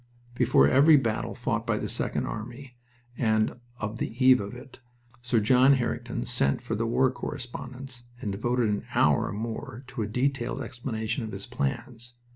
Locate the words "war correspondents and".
6.87-8.31